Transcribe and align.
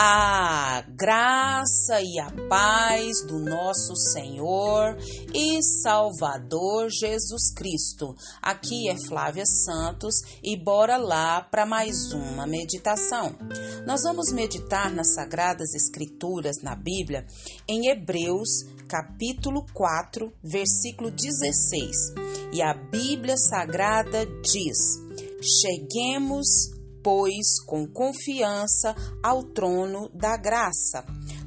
A 0.00 0.84
graça 0.94 2.00
e 2.00 2.20
a 2.20 2.30
paz 2.48 3.20
do 3.26 3.40
nosso 3.40 3.96
Senhor 3.96 4.96
e 5.34 5.60
Salvador 5.60 6.88
Jesus 6.88 7.52
Cristo. 7.52 8.14
Aqui 8.40 8.88
é 8.88 8.96
Flávia 9.08 9.44
Santos 9.44 10.20
e 10.40 10.56
bora 10.56 10.96
lá 10.96 11.40
para 11.40 11.66
mais 11.66 12.12
uma 12.12 12.46
meditação. 12.46 13.34
Nós 13.84 14.04
vamos 14.04 14.30
meditar 14.30 14.88
nas 14.94 15.14
Sagradas 15.14 15.74
Escrituras 15.74 16.62
na 16.62 16.76
Bíblia 16.76 17.26
em 17.66 17.90
Hebreus, 17.90 18.50
capítulo 18.86 19.66
4, 19.74 20.32
versículo 20.44 21.10
16. 21.10 22.14
E 22.52 22.62
a 22.62 22.72
Bíblia 22.72 23.36
Sagrada 23.36 24.24
diz: 24.44 24.78
Cheguemos 25.42 26.77
pois, 27.08 27.58
com 27.64 27.86
confiança 27.86 28.94
ao 29.22 29.42
trono 29.42 30.10
da 30.10 30.36
graça, 30.36 31.02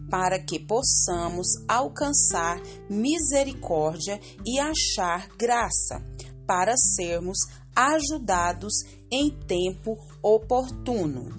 para 0.09 0.39
que 0.39 0.57
possamos 0.57 1.49
alcançar 1.67 2.59
misericórdia 2.89 4.19
e 4.43 4.59
achar 4.59 5.27
graça, 5.37 6.03
para 6.47 6.75
sermos 6.75 7.37
ajudados 7.75 8.73
em 9.11 9.29
tempo 9.45 9.95
oportuno. 10.23 11.29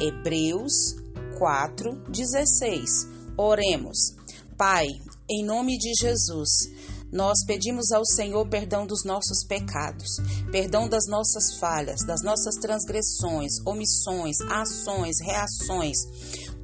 Hebreus 0.00 0.96
4:16. 1.38 2.88
Oremos. 3.36 4.16
Pai, 4.56 4.86
em 5.28 5.44
nome 5.44 5.76
de 5.76 5.92
Jesus, 6.00 6.70
nós 7.12 7.44
pedimos 7.46 7.90
ao 7.92 8.04
Senhor 8.04 8.48
perdão 8.48 8.86
dos 8.86 9.04
nossos 9.04 9.44
pecados, 9.46 10.16
perdão 10.50 10.88
das 10.88 11.06
nossas 11.08 11.58
falhas, 11.58 12.04
das 12.06 12.22
nossas 12.22 12.54
transgressões, 12.56 13.52
omissões, 13.66 14.40
ações, 14.50 15.16
reações 15.20 15.98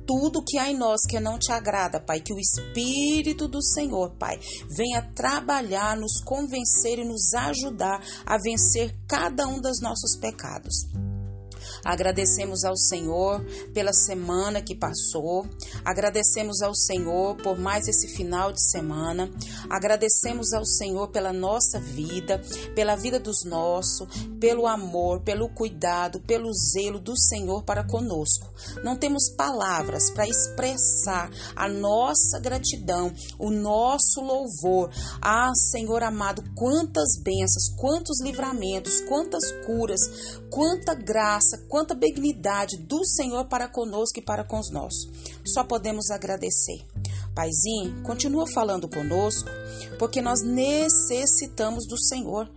tudo 0.07 0.45
que 0.45 0.59
há 0.59 0.71
em 0.71 0.77
nós 0.77 1.01
que 1.09 1.19
não 1.19 1.39
te 1.39 1.51
agrada, 1.51 2.01
Pai, 2.01 2.21
que 2.21 2.33
o 2.33 2.39
Espírito 2.39 3.49
do 3.49 3.63
Senhor, 3.63 4.15
Pai, 4.19 4.39
venha 4.69 5.03
trabalhar, 5.15 5.97
nos 5.97 6.21
convencer 6.23 6.99
e 6.99 7.05
nos 7.05 7.33
ajudar 7.35 8.03
a 8.27 8.37
vencer 8.39 8.95
cada 9.09 9.47
um 9.47 9.61
dos 9.61 9.81
nossos 9.81 10.17
pecados. 10.17 10.87
Agradecemos 11.85 12.65
ao 12.65 12.77
Senhor 12.77 13.45
pela 13.73 13.93
semana 13.93 14.63
que 14.63 14.75
passou. 14.75 15.47
Agradecemos 15.85 16.63
ao 16.63 16.75
Senhor 16.75 17.37
por 17.37 17.59
mais 17.59 17.89
esse 17.89 18.09
final 18.09 18.53
de 18.53 18.63
semana. 18.63 19.31
Agradecemos 19.69 20.53
ao 20.53 20.65
Senhor 20.65 21.09
pela 21.09 21.33
nossa 21.33 21.79
vida, 21.81 22.41
pela 22.75 22.97
vida 22.97 23.19
dos 23.19 23.45
nossos, 23.45 24.09
pelo 24.41 24.67
amor, 24.67 25.23
pelo 25.23 25.49
cuidado, 25.49 26.21
pelo 26.21 26.53
zelo 26.53 27.01
do 27.01 27.17
Senhor 27.19 27.63
para 27.65 27.85
conosco. 27.85 28.53
Não 28.83 28.97
temos 28.97 29.31
palavras 29.31 30.11
para 30.11 30.29
expressar 30.29 31.31
a 31.57 31.69
nossa 31.69 32.39
gratidão, 32.41 33.13
o 33.39 33.51
nosso 33.51 34.21
louvor. 34.21 34.91
Ah, 35.21 35.53
Senhor 35.55 36.03
amado, 36.03 36.43
quantas 36.55 37.19
bênçãos, 37.23 37.69
quantos 37.77 38.23
livramentos, 38.23 39.01
quantas 39.03 39.51
curas, 39.67 40.01
quanta 40.55 40.95
graça, 40.95 41.67
quanta 41.69 41.97
benignidade 41.97 42.77
do 42.77 43.05
Senhor 43.05 43.47
para 43.47 43.67
conosco 43.67 44.21
e 44.21 44.23
para 44.23 44.45
com 44.45 44.61
os 44.61 44.71
nossos. 44.71 45.11
Só 45.45 45.65
podemos 45.65 46.13
agradecer. 46.13 46.87
Paizinho, 47.35 48.01
continua 48.05 48.47
falando 48.47 48.89
conosco, 48.89 49.51
porque 49.99 50.23
nós 50.23 50.43
necessitamos 50.45 51.89
do 51.89 51.99
Senhor. 51.99 52.49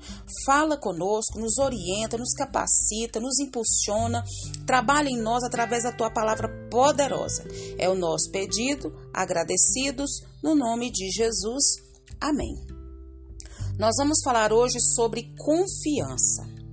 Fala 0.45 0.77
conosco, 0.77 1.39
nos 1.39 1.57
orienta, 1.57 2.19
nos 2.19 2.33
capacita, 2.33 3.19
nos 3.19 3.39
impulsiona, 3.39 4.23
trabalha 4.67 5.09
em 5.09 5.19
nós 5.19 5.43
através 5.43 5.81
da 5.81 5.91
tua 5.91 6.11
palavra 6.11 6.47
poderosa. 6.69 7.43
É 7.79 7.89
o 7.89 7.95
nosso 7.95 8.29
pedido, 8.29 8.93
agradecidos, 9.11 10.21
no 10.43 10.53
nome 10.53 10.91
de 10.91 11.09
Jesus. 11.09 11.77
Amém. 12.21 12.53
Nós 13.79 13.95
vamos 13.97 14.19
falar 14.23 14.53
hoje 14.53 14.79
sobre 14.79 15.33
confiança. 15.35 16.66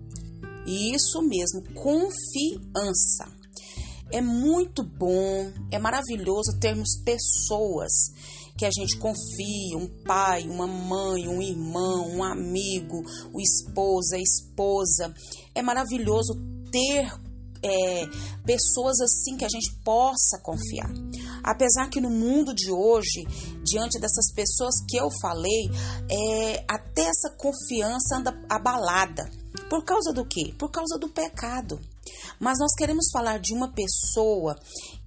E 0.67 0.95
isso 0.95 1.23
mesmo, 1.23 1.63
confiança. 1.75 3.33
É 4.13 4.21
muito 4.21 4.83
bom, 4.83 5.53
é 5.71 5.79
maravilhoso 5.79 6.59
termos 6.61 7.03
pessoas 7.05 7.93
que 8.57 8.65
a 8.65 8.71
gente 8.71 8.97
confia, 8.99 9.77
um 9.77 9.89
pai, 10.05 10.45
uma 10.49 10.67
mãe, 10.67 11.27
um 11.29 11.43
irmão, 11.43 12.09
um 12.09 12.23
amigo, 12.23 13.03
o 13.33 13.41
esposa, 13.41 14.17
a 14.17 14.21
esposa. 14.21 15.13
É 15.55 15.61
maravilhoso 15.61 16.35
ter 16.71 17.13
é, 17.63 18.07
pessoas 18.45 19.01
assim 19.01 19.37
que 19.37 19.45
a 19.45 19.49
gente 19.49 19.75
possa 19.85 20.39
confiar. 20.43 20.93
Apesar 21.45 21.91
que 21.91 22.01
no 22.01 22.09
mundo 22.09 22.55
de 22.55 22.71
hoje, 22.73 23.23
diante 23.63 24.01
dessas 24.01 24.33
pessoas 24.33 24.75
que 24.89 24.97
eu 24.97 25.09
falei, 25.21 25.71
é, 26.11 26.65
até 26.67 27.03
essa 27.03 27.31
confiança 27.37 28.17
anda 28.17 28.33
abalada. 28.49 29.31
Por 29.69 29.85
causa 29.85 30.11
do 30.13 30.25
quê? 30.25 30.55
Por 30.59 30.71
causa 30.71 30.99
do 30.99 31.09
pecado. 31.11 31.79
Mas 32.41 32.59
nós 32.59 32.73
queremos 32.75 33.07
falar 33.13 33.39
de 33.39 33.55
uma 33.55 33.71
pessoa 33.73 34.57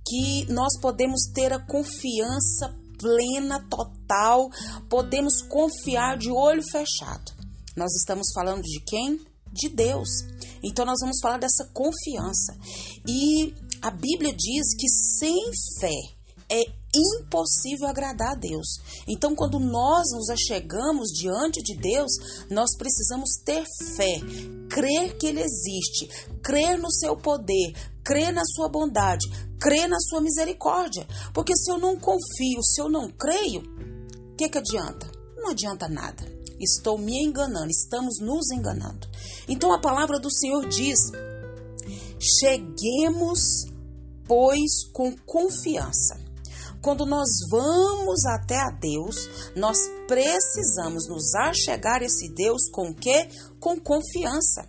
que 0.08 0.46
nós 0.52 0.80
podemos 0.80 1.24
ter 1.34 1.52
a 1.52 1.60
confiança 1.60 2.74
plena, 3.00 3.66
total, 3.70 4.50
podemos 4.90 5.42
confiar 5.42 6.18
de 6.18 6.30
olho 6.32 6.64
fechado. 6.72 7.32
Nós 7.76 7.94
estamos 7.96 8.28
falando 8.34 8.62
de 8.62 8.82
quem? 8.86 9.20
De 9.52 9.70
Deus. 9.70 10.10
Então 10.64 10.86
nós 10.86 10.98
vamos 11.02 11.20
falar 11.22 11.38
dessa 11.38 11.66
confiança. 11.74 12.58
E 13.08 13.54
a 13.82 13.92
Bíblia 13.92 14.34
diz 14.34 14.76
que 14.76 14.88
sem 14.88 15.52
fé 15.80 16.17
é 16.50 16.64
impossível 16.96 17.88
agradar 17.88 18.32
a 18.32 18.36
Deus. 18.36 18.80
Então, 19.08 19.36
quando 19.36 19.60
nós 19.60 20.08
nos 20.12 20.30
achegamos 20.30 21.10
diante 21.10 21.62
de 21.62 21.76
Deus, 21.76 22.12
nós 22.50 22.76
precisamos 22.78 23.32
ter 23.44 23.64
fé, 23.96 24.20
crer 24.70 25.18
que 25.18 25.28
Ele 25.28 25.42
existe, 25.42 26.08
crer 26.42 26.78
no 26.78 26.92
seu 26.92 27.16
poder, 27.16 27.74
crer 28.04 28.32
na 28.32 28.44
sua 28.46 28.70
bondade, 28.70 29.28
crer 29.60 29.88
na 29.88 30.00
sua 30.00 30.22
misericórdia. 30.22 31.06
Porque 31.34 31.56
se 31.56 31.72
eu 31.72 31.78
não 31.78 31.98
confio, 31.98 32.64
se 32.64 32.82
eu 32.82 32.90
não 32.90 33.10
creio, 33.12 33.62
o 34.32 34.36
que, 34.36 34.50
que 34.50 34.58
adianta? 34.58 35.12
Não 35.36 35.50
adianta 35.50 35.88
nada. 35.88 36.38
Estou 36.60 36.98
me 36.98 37.24
enganando, 37.24 37.70
estamos 37.70 38.20
nos 38.20 38.50
enganando. 38.52 39.08
Então 39.48 39.72
a 39.72 39.80
palavra 39.80 40.20
do 40.20 40.32
Senhor 40.32 40.68
diz: 40.68 40.98
cheguemos, 42.20 43.66
pois, 44.26 44.86
com 44.92 45.16
confiança 45.18 46.27
quando 46.88 47.06
nós 47.06 47.28
vamos 47.52 48.26
até 48.26 48.56
a 48.56 48.70
Deus, 48.70 49.52
nós 49.58 49.78
precisamos 50.08 51.06
nos 51.10 51.36
achegar 51.36 52.02
a 52.02 52.06
esse 52.06 52.34
Deus 52.34 52.70
com 52.72 52.94
que? 52.94 53.28
Com 53.60 53.78
confiança, 53.78 54.66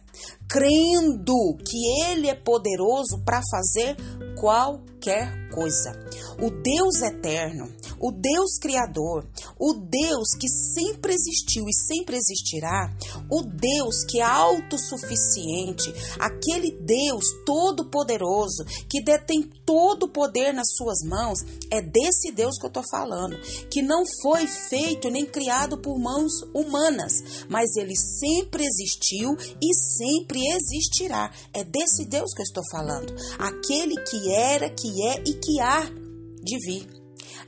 crendo 0.49 1.57
que 1.59 2.05
Ele 2.07 2.29
é 2.29 2.35
poderoso 2.35 3.23
para 3.25 3.41
fazer 3.51 3.97
qualquer 4.41 5.49
coisa. 5.51 5.93
O 6.41 6.51
Deus 6.51 7.03
eterno, 7.03 7.69
o 8.01 8.13
Deus 8.13 8.59
criador, 8.61 9.27
o 9.59 9.75
Deus 9.75 10.29
que 10.39 10.49
sempre 10.49 11.13
existiu 11.13 11.65
e 11.69 11.75
sempre 11.75 12.17
existirá, 12.17 12.95
o 13.31 13.43
Deus 13.43 14.05
que 14.09 14.21
é 14.21 14.25
autossuficiente, 14.25 15.93
aquele 16.19 16.71
Deus 16.81 17.25
todo-poderoso 17.45 18.65
que 18.89 19.03
detém 19.03 19.43
todo 19.65 20.05
o 20.05 20.13
poder 20.13 20.53
nas 20.53 20.69
suas 20.77 20.99
mãos, 21.05 21.41
é 21.71 21.83
desse 21.83 22.31
Deus 22.33 22.57
que 22.59 22.67
eu 22.67 22.69
estou 22.69 22.85
falando, 22.89 23.37
que 23.69 23.83
não 23.83 24.05
foi 24.23 24.47
feito 24.47 25.11
nem 25.11 25.27
criado 25.27 25.79
por 25.79 25.99
mãos 25.99 26.33
humanas, 26.55 27.13
mas 27.49 27.75
ele 27.77 27.97
sempre 27.97 28.65
existiu 28.65 29.37
e 29.61 29.75
sempre 29.75 30.08
existirá. 30.09 31.33
É 31.53 31.65
desse 31.65 32.07
Deus 32.07 32.33
que 32.35 32.43
eu 32.43 32.45
estou 32.45 32.63
falando, 32.71 33.15
aquele 33.39 33.97
que 34.03 34.33
era, 34.33 34.71
que 34.71 35.07
é 35.07 35.23
e 35.27 35.35
que 35.35 35.61
há 35.61 35.85
de 36.43 36.59
vir 36.65 36.99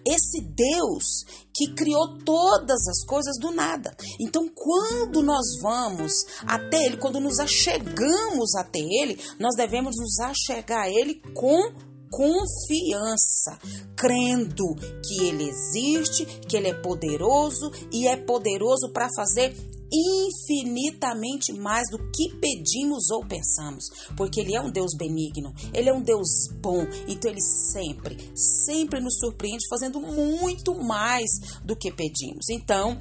esse 0.06 0.40
Deus 0.40 1.24
que 1.54 1.74
criou 1.74 2.18
todas 2.24 2.86
as 2.88 3.04
coisas 3.04 3.36
do 3.38 3.50
nada. 3.50 3.94
Então, 4.20 4.48
quando 4.48 5.22
nós 5.22 5.60
vamos 5.60 6.12
até 6.46 6.86
Ele, 6.86 6.96
quando 6.96 7.20
nos 7.20 7.38
achegamos 7.38 8.54
até 8.54 8.78
Ele, 8.78 9.18
nós 9.38 9.54
devemos 9.56 9.96
nos 9.96 10.18
achegar 10.20 10.84
a 10.84 10.90
Ele 10.90 11.20
com 11.34 11.72
confiança, 12.10 13.58
crendo 13.96 14.74
que 15.06 15.24
Ele 15.24 15.48
existe, 15.48 16.24
que 16.48 16.56
Ele 16.56 16.68
é 16.68 16.74
poderoso 16.74 17.70
e 17.92 18.08
é 18.08 18.16
poderoso 18.16 18.90
para 18.92 19.08
fazer 19.14 19.54
infinitamente 19.92 21.52
mais 21.52 21.88
do 21.90 21.98
que 22.10 22.34
pedimos 22.40 23.10
ou 23.10 23.26
pensamos, 23.26 23.84
porque 24.16 24.40
Ele 24.40 24.54
é 24.54 24.60
um 24.60 24.70
Deus 24.70 24.92
benigno, 24.96 25.52
Ele 25.72 25.88
é 25.88 25.92
um 25.92 26.02
Deus 26.02 26.48
bom, 26.60 26.86
então 27.08 27.30
Ele 27.30 27.40
sempre, 27.40 28.16
sempre 28.34 29.00
nos 29.00 29.18
surpreende 29.18 29.66
fazendo 29.68 30.00
muito 30.00 30.74
mais 30.74 31.30
do 31.64 31.76
que 31.76 31.90
pedimos. 31.90 32.48
Então, 32.50 32.98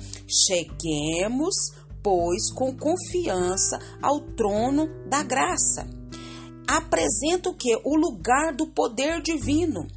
cheguemos, 0.47 1.55
pois, 2.01 2.51
com 2.53 2.75
confiança 2.75 3.79
ao 4.01 4.19
trono 4.19 4.87
da 5.07 5.23
graça. 5.23 5.87
Apresenta 6.67 7.49
o 7.49 7.55
que? 7.55 7.75
O 7.83 7.95
lugar 7.95 8.55
do 8.55 8.67
poder 8.67 9.21
divino 9.21 9.87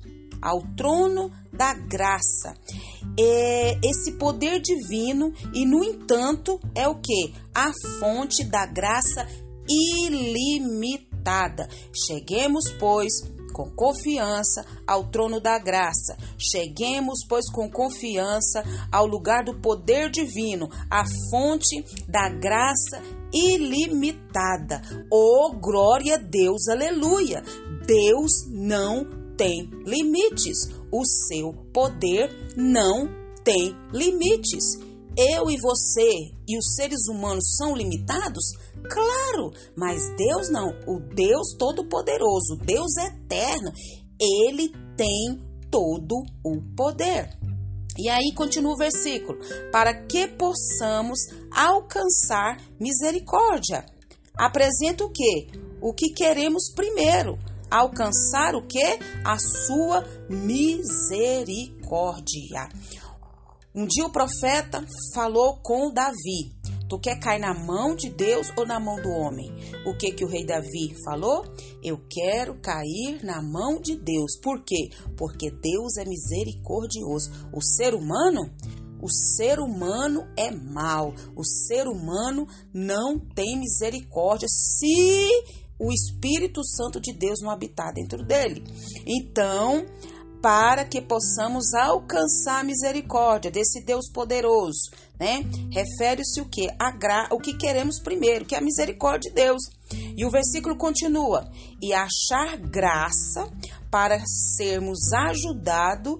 ao 0.42 0.60
trono 0.76 1.30
da 1.52 1.72
graça. 1.72 2.54
É 3.18 3.78
esse 3.84 4.18
poder 4.18 4.60
divino 4.60 5.32
e 5.54 5.64
no 5.64 5.84
entanto 5.84 6.58
é 6.74 6.88
o 6.88 6.96
que? 6.96 7.32
A 7.54 7.70
fonte 8.00 8.44
da 8.44 8.66
graça 8.66 9.26
ilimitada. 9.68 11.68
Cheguemos, 11.94 12.64
pois, 12.80 13.12
com 13.52 13.70
confiança 13.70 14.64
ao 14.86 15.04
trono 15.04 15.40
da 15.40 15.58
graça. 15.58 16.16
Cheguemos, 16.38 17.20
pois, 17.28 17.48
com 17.50 17.70
confiança 17.70 18.64
ao 18.90 19.06
lugar 19.06 19.44
do 19.44 19.60
poder 19.60 20.10
divino, 20.10 20.68
à 20.90 21.04
fonte 21.30 21.84
da 22.08 22.28
graça 22.30 23.00
ilimitada. 23.32 24.80
Oh, 25.10 25.52
glória 25.52 26.16
a 26.16 26.18
Deus, 26.18 26.68
aleluia! 26.68 27.42
Deus 27.86 28.46
não 28.50 29.21
tem 29.42 29.68
limites. 29.84 30.68
O 30.92 31.04
seu 31.04 31.52
poder 31.74 32.30
não 32.56 33.08
tem 33.42 33.74
limites. 33.92 34.78
Eu 35.16 35.50
e 35.50 35.56
você 35.60 36.10
e 36.48 36.56
os 36.56 36.74
seres 36.76 37.08
humanos 37.08 37.56
são 37.56 37.74
limitados? 37.74 38.52
Claro, 38.88 39.52
mas 39.76 40.00
Deus 40.16 40.48
não. 40.48 40.68
O 40.86 41.00
Deus 41.00 41.56
Todo-Poderoso, 41.58 42.56
Deus 42.64 42.96
Eterno, 42.96 43.72
ele 44.20 44.72
tem 44.96 45.40
todo 45.68 46.22
o 46.44 46.62
poder. 46.76 47.36
E 47.98 48.08
aí 48.08 48.32
continua 48.36 48.74
o 48.74 48.78
versículo: 48.78 49.38
para 49.72 50.06
que 50.06 50.28
possamos 50.28 51.18
alcançar 51.50 52.58
misericórdia. 52.80 53.84
Apresenta 54.38 55.04
o 55.04 55.10
que? 55.10 55.48
O 55.80 55.92
que 55.92 56.12
queremos 56.14 56.72
primeiro. 56.74 57.36
Alcançar 57.72 58.54
o 58.54 58.66
que? 58.66 58.98
A 59.24 59.38
sua 59.38 60.04
misericórdia. 60.28 62.68
Um 63.74 63.86
dia 63.86 64.04
o 64.04 64.12
profeta 64.12 64.84
falou 65.14 65.56
com 65.62 65.90
Davi 65.92 66.52
Tu 66.92 66.98
quer 66.98 67.18
cair 67.18 67.40
na 67.40 67.54
mão 67.54 67.96
de 67.96 68.10
Deus 68.10 68.52
ou 68.54 68.66
na 68.66 68.78
mão 68.78 69.00
do 69.00 69.08
homem? 69.08 69.50
O 69.86 69.96
que 69.96 70.12
que 70.12 70.26
o 70.26 70.28
rei 70.28 70.44
Davi 70.44 70.94
falou? 71.02 71.42
Eu 71.82 71.98
quero 72.06 72.60
cair 72.60 73.24
na 73.24 73.40
mão 73.40 73.80
de 73.80 73.96
Deus. 73.96 74.38
Por 74.42 74.62
quê? 74.62 74.90
Porque 75.16 75.50
Deus 75.50 75.96
é 75.96 76.04
misericordioso. 76.04 77.30
O 77.50 77.62
ser 77.62 77.94
humano, 77.94 78.42
o 79.00 79.08
ser 79.08 79.58
humano 79.58 80.28
é 80.36 80.50
mau. 80.50 81.14
O 81.34 81.42
ser 81.42 81.88
humano 81.88 82.46
não 82.74 83.18
tem 83.18 83.58
misericórdia 83.58 84.46
se 84.46 85.30
o 85.82 85.92
Espírito 85.92 86.64
Santo 86.64 87.00
de 87.00 87.12
Deus 87.12 87.40
não 87.42 87.50
habitar 87.50 87.92
dentro 87.92 88.24
dele. 88.24 88.62
Então, 89.04 89.84
para 90.40 90.84
que 90.84 91.00
possamos 91.00 91.74
alcançar 91.74 92.60
a 92.60 92.64
misericórdia 92.64 93.50
desse 93.50 93.84
Deus 93.84 94.10
poderoso, 94.12 94.90
né? 95.18 95.44
Refere-se 95.72 96.40
o 96.40 96.48
que? 96.48 96.68
O 97.30 97.38
que 97.38 97.54
queremos 97.54 98.00
primeiro, 98.00 98.44
que 98.44 98.54
é 98.54 98.58
a 98.58 98.62
misericórdia 98.62 99.30
de 99.30 99.34
Deus. 99.34 99.62
E 100.16 100.24
o 100.24 100.30
versículo 100.30 100.76
continua: 100.76 101.48
e 101.80 101.92
achar 101.92 102.56
graça 102.58 103.50
para 103.90 104.20
sermos 104.56 105.12
ajudados 105.12 106.18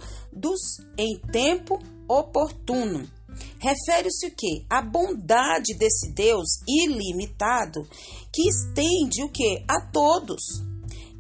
em 0.99 1.19
tempo 1.33 1.79
oportuno. 2.09 3.09
Refere-se 3.59 4.27
o 4.27 4.35
que? 4.35 4.65
A 4.69 4.83
bondade 4.83 5.75
desse 5.75 6.13
Deus 6.13 6.61
ilimitado 6.67 7.87
que 8.33 8.49
estende 8.49 9.23
o 9.23 9.29
que? 9.29 9.65
A 9.69 9.81
todos 9.93 10.43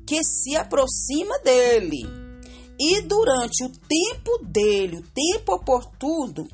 que 0.07 0.23
se 0.25 0.57
aproxima 0.57 1.39
dele 1.39 2.03
e 2.79 3.01
durante 3.03 3.65
o 3.65 3.71
tempo 3.71 4.39
dele, 4.45 4.97
o 4.97 5.03
tempo 5.03 5.55
oportuno, 5.55 6.49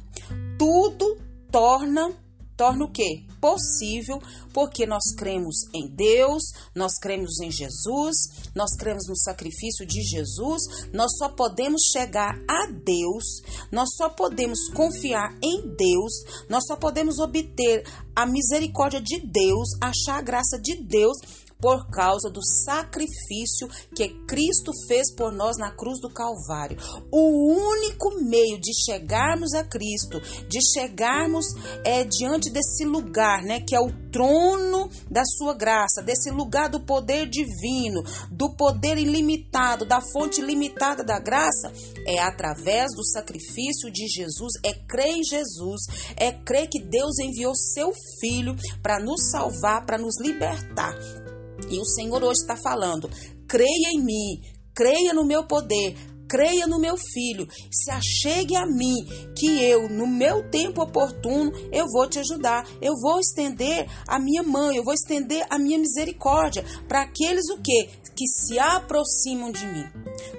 tudo 0.58 1.16
torna 1.50 2.14
torna 2.58 2.84
o 2.84 2.90
quê? 2.90 3.22
Possível, 3.40 4.20
porque 4.52 4.84
nós 4.84 5.14
cremos 5.16 5.54
em 5.72 5.86
Deus, 5.88 6.42
nós 6.74 6.98
cremos 7.00 7.38
em 7.40 7.52
Jesus, 7.52 8.50
nós 8.54 8.76
cremos 8.76 9.06
no 9.08 9.16
sacrifício 9.16 9.86
de 9.86 10.02
Jesus, 10.02 10.62
nós 10.92 11.16
só 11.16 11.28
podemos 11.28 11.82
chegar 11.92 12.34
a 12.50 12.66
Deus, 12.66 13.24
nós 13.70 13.88
só 13.96 14.10
podemos 14.10 14.58
confiar 14.74 15.38
em 15.40 15.68
Deus, 15.76 16.12
nós 16.50 16.66
só 16.66 16.76
podemos 16.76 17.20
obter 17.20 17.84
a 18.14 18.26
misericórdia 18.26 19.00
de 19.00 19.20
Deus, 19.20 19.68
achar 19.80 20.18
a 20.18 20.22
graça 20.22 20.58
de 20.60 20.82
Deus 20.82 21.16
por 21.60 21.88
causa 21.90 22.30
do 22.30 22.44
sacrifício 22.44 23.68
que 23.94 24.08
Cristo 24.26 24.72
fez 24.86 25.12
por 25.14 25.32
nós 25.32 25.56
na 25.58 25.70
cruz 25.72 26.00
do 26.00 26.08
Calvário. 26.08 26.78
O 27.10 27.52
único 27.52 28.22
meio 28.22 28.60
de 28.60 28.72
chegarmos 28.84 29.54
a 29.54 29.64
Cristo, 29.64 30.20
de 30.48 30.58
chegarmos 30.72 31.46
é 31.84 32.04
diante 32.04 32.50
desse 32.50 32.84
lugar, 32.84 33.42
né, 33.42 33.60
que 33.60 33.74
é 33.74 33.80
o 33.80 33.92
trono 34.10 34.88
da 35.10 35.24
sua 35.24 35.54
graça, 35.54 36.02
desse 36.02 36.30
lugar 36.30 36.68
do 36.68 36.80
poder 36.80 37.28
divino, 37.28 38.02
do 38.30 38.54
poder 38.54 38.96
ilimitado, 38.96 39.84
da 39.84 40.00
fonte 40.00 40.40
limitada 40.40 41.04
da 41.04 41.18
graça, 41.18 41.72
é 42.06 42.20
através 42.20 42.94
do 42.94 43.04
sacrifício 43.04 43.90
de 43.90 44.06
Jesus, 44.08 44.52
é 44.64 44.72
crer 44.72 45.16
em 45.16 45.24
Jesus, 45.24 45.82
é 46.16 46.32
crer 46.32 46.68
que 46.68 46.82
Deus 46.82 47.18
enviou 47.18 47.54
seu 47.54 47.92
filho 48.20 48.56
para 48.82 48.98
nos 48.98 49.30
salvar, 49.30 49.84
para 49.84 49.98
nos 49.98 50.18
libertar. 50.20 51.27
E 51.70 51.78
o 51.80 51.84
Senhor 51.84 52.22
hoje 52.22 52.40
está 52.40 52.56
falando: 52.56 53.10
creia 53.46 53.90
em 53.92 54.04
mim, 54.04 54.40
creia 54.74 55.12
no 55.12 55.24
meu 55.24 55.46
poder, 55.46 55.94
creia 56.28 56.66
no 56.66 56.78
meu 56.78 56.96
filho, 56.96 57.48
se 57.72 57.90
achegue 57.90 58.54
a 58.54 58.66
mim, 58.66 58.94
que 59.34 59.62
eu, 59.64 59.88
no 59.88 60.06
meu 60.06 60.48
tempo 60.50 60.82
oportuno, 60.82 61.50
eu 61.72 61.86
vou 61.90 62.08
te 62.08 62.18
ajudar. 62.18 62.68
Eu 62.82 62.94
vou 63.00 63.18
estender 63.18 63.88
a 64.06 64.18
minha 64.20 64.42
mão, 64.42 64.70
eu 64.70 64.84
vou 64.84 64.92
estender 64.92 65.44
a 65.48 65.58
minha 65.58 65.78
misericórdia 65.78 66.64
para 66.86 67.02
aqueles 67.02 67.48
o 67.50 67.60
quê? 67.62 67.88
Que 68.14 68.26
se 68.26 68.58
aproximam 68.58 69.50
de 69.50 69.66
mim. 69.66 69.84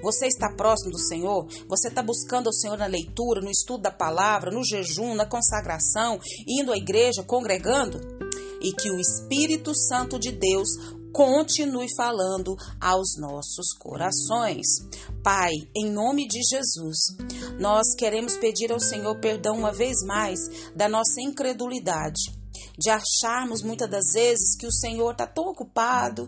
Você 0.03 0.27
está 0.27 0.49
próximo 0.55 0.91
do 0.91 0.99
Senhor? 0.99 1.47
Você 1.67 1.87
está 1.87 2.03
buscando 2.03 2.47
o 2.47 2.53
Senhor 2.53 2.77
na 2.77 2.85
leitura, 2.85 3.41
no 3.41 3.49
estudo 3.49 3.81
da 3.83 3.91
palavra, 3.91 4.51
no 4.51 4.63
jejum, 4.63 5.15
na 5.15 5.25
consagração, 5.25 6.19
indo 6.47 6.71
à 6.71 6.77
igreja, 6.77 7.23
congregando? 7.23 7.99
E 8.61 8.73
que 8.73 8.91
o 8.91 8.99
Espírito 8.99 9.73
Santo 9.73 10.19
de 10.19 10.33
Deus 10.33 10.69
continue 11.13 11.87
falando 11.95 12.55
aos 12.79 13.17
nossos 13.17 13.73
corações. 13.77 14.67
Pai, 15.23 15.53
em 15.75 15.91
nome 15.91 16.27
de 16.27 16.39
Jesus, 16.43 16.97
nós 17.59 17.95
queremos 17.95 18.37
pedir 18.37 18.71
ao 18.71 18.79
Senhor 18.79 19.19
perdão 19.19 19.57
uma 19.57 19.71
vez 19.71 20.03
mais 20.05 20.39
da 20.75 20.87
nossa 20.87 21.21
incredulidade 21.21 22.39
de 22.79 22.89
acharmos 22.89 23.61
muitas 23.61 23.89
das 23.89 24.13
vezes 24.13 24.55
que 24.57 24.65
o 24.65 24.71
Senhor 24.71 25.11
está 25.11 25.27
tão 25.27 25.49
ocupado. 25.49 26.27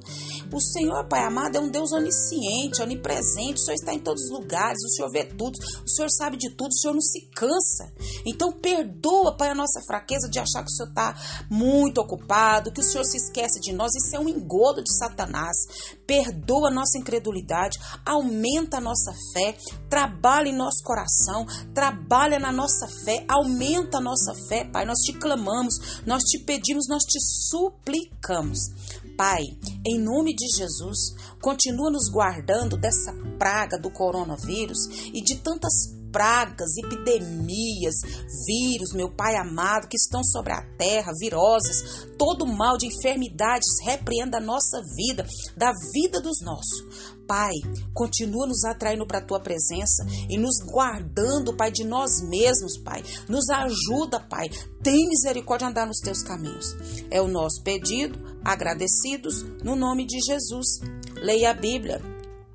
O 0.52 0.60
Senhor, 0.60 1.08
Pai 1.08 1.24
amado, 1.24 1.56
é 1.56 1.60
um 1.62 1.70
Deus 1.70 1.94
onisciente, 1.94 2.82
onipresente. 2.82 3.54
O 3.54 3.58
Senhor 3.60 3.76
está 3.76 3.94
em 3.94 4.00
todos 4.00 4.24
os 4.24 4.32
lugares, 4.32 4.84
o 4.84 4.90
Senhor 4.90 5.10
vê 5.10 5.24
tudo, 5.24 5.58
o 5.86 5.90
Senhor 5.90 6.10
sabe 6.12 6.36
de 6.36 6.50
tudo, 6.52 6.70
o 6.70 6.78
Senhor 6.78 6.94
não 6.94 7.02
se 7.02 7.22
cansa. 7.34 7.94
Então, 8.25 8.51
perdoa, 8.51 9.36
Pai, 9.36 9.50
a 9.50 9.56
nossa 9.56 9.82
fraqueza 9.82 10.30
de 10.30 10.40
achar 10.40 10.63
que 10.63 10.72
o 10.72 10.75
Senhor 10.75 10.90
está 10.90 11.16
muito 11.50 12.00
ocupado, 12.00 12.72
que 12.72 12.82
o 12.82 12.84
Senhor 12.84 13.04
se 13.04 13.18
esquece 13.18 13.60
de 13.60 13.74
nós. 13.74 13.92
Isso 13.96 14.16
é 14.16 14.20
um 14.20 14.30
engodo 14.30 14.84
de 14.84 14.96
Satanás. 14.98 15.56
Perdoa 16.06 16.70
a 16.70 16.74
nossa 16.74 16.98
incredulidade, 16.98 17.80
aumenta 18.06 18.78
a 18.78 18.82
nossa 18.82 19.13
fé, 19.34 19.58
trabalha 19.90 20.50
em 20.50 20.56
nosso 20.56 20.84
coração, 20.84 21.46
trabalha 21.74 22.40
na 22.40 22.51
nossa 22.51 22.88
fé, 23.06 23.25
aumenta 23.28 23.98
a 23.98 24.01
nossa 24.01 24.34
fé, 24.48 24.66
Pai. 24.66 24.86
Nós 24.86 25.00
te 25.00 25.13
clamamos, 25.13 26.01
nós 26.06 26.24
te 26.24 26.40
pedimos, 26.40 26.88
nós 26.88 27.04
te 27.04 27.20
suplicamos. 27.20 28.60
Pai, 29.18 29.44
em 29.86 30.00
nome 30.00 30.34
de 30.34 30.48
Jesus, 30.58 31.16
continua 31.42 31.92
nos 31.92 32.10
guardando 32.10 32.78
dessa 32.78 33.13
praga 33.38 33.78
do 33.78 33.92
coronavírus 33.92 34.80
e 35.13 35.22
de 35.22 35.38
tantas 35.38 36.00
pragas, 36.12 36.77
epidemias, 36.77 37.96
vírus, 38.46 38.94
meu 38.94 39.10
Pai 39.10 39.36
amado, 39.36 39.88
que 39.88 39.98
estão 39.98 40.24
sobre 40.24 40.53
a 40.53 40.62
terra, 40.77 41.12
viroses, 41.20 42.08
todo 42.18 42.46
mal 42.46 42.77
de 42.77 42.88
enfermidades, 42.88 43.68
repreenda 43.84 44.38
a 44.38 44.41
nossa 44.41 44.82
vida, 44.96 45.25
da 45.56 45.72
vida 45.94 46.22
dos 46.22 46.41
nossos. 46.41 46.84
Pai, 47.27 47.53
continua 47.94 48.46
nos 48.46 48.65
atraindo 48.65 49.08
para 49.08 49.20
a 49.20 49.25
tua 49.25 49.39
presença 49.39 50.06
e 50.30 50.38
nos 50.38 50.58
guardando, 50.70 51.56
Pai, 51.56 51.72
de 51.72 51.86
nós 51.86 52.22
mesmos, 52.27 52.77
Pai. 52.77 53.01
Nos 53.30 53.50
ajuda, 53.50 54.20
Pai. 54.20 54.50
Tem 54.84 55.08
misericórdia 55.08 55.68
de 55.68 55.72
andar 55.72 55.88
nos 55.88 56.00
teus 56.00 56.22
caminhos. 56.24 56.75
É 57.10 57.22
o 57.22 57.30
nosso 57.30 57.63
pedido, 57.63 58.20
agradecidos, 58.44 59.44
no 59.63 59.77
nome 59.77 60.06
de 60.06 60.20
Jesus. 60.20 60.82
Leia 61.22 61.51
a 61.51 61.53
Bíblia. 61.53 62.21